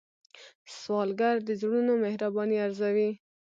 سوالګر 0.79 1.35
د 1.47 1.49
زړونو 1.61 1.93
مهرباني 2.03 2.57
ارزوي 2.65 3.09